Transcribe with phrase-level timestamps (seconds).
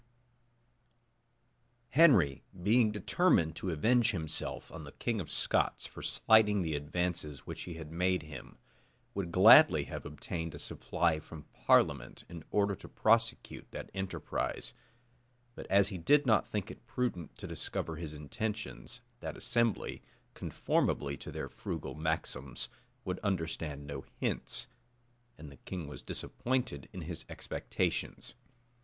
[1.89, 7.45] }Henry, being determined to avenge himself on the king of Scots for slighting the advances
[7.45, 8.57] which he had made him,
[9.13, 14.73] would gladly have obtained a supply from parliament, in order to prosecute that enterprise;
[15.53, 20.01] but as he did not think it prudent to discover his intentions, that assembly,
[20.33, 22.69] conformably to their frugal maxims,
[23.05, 24.67] would understand no hints;
[25.37, 28.33] and the king was disappointed in his expectations.